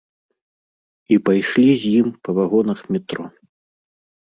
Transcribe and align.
І 1.15 1.19
пайшлі 1.29 1.67
з 1.83 1.93
ім 1.99 2.09
па 2.25 2.29
вагонах 2.41 2.79
метро. 2.97 3.31